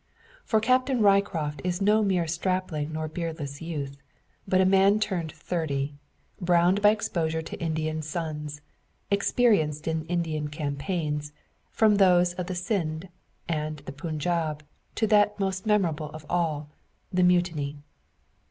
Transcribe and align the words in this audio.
For 0.43 0.59
Captain 0.59 0.99
Ryecroft 1.03 1.61
is 1.63 1.79
no 1.79 2.01
mere 2.03 2.25
stripling 2.25 2.91
nor 2.93 3.07
beardless 3.07 3.61
youth, 3.61 3.97
but 4.47 4.59
a 4.59 4.65
man 4.65 4.99
turned 4.99 5.31
thirty, 5.31 5.93
browned 6.41 6.81
by 6.81 6.89
exposure 6.89 7.43
to 7.43 7.61
Indian 7.61 8.01
suns, 8.01 8.61
experienced 9.11 9.87
in 9.87 10.07
Indian 10.07 10.47
campaigns, 10.47 11.33
from 11.69 11.97
those 11.97 12.33
of 12.33 12.47
Scinde 12.47 13.09
and 13.47 13.77
the 13.85 13.91
Punjaub 13.93 14.61
to 14.95 15.05
that 15.05 15.39
most 15.39 15.67
memorable 15.67 16.09
of 16.13 16.25
all 16.27 16.71
the 17.13 17.21
Mutiny. 17.21 17.77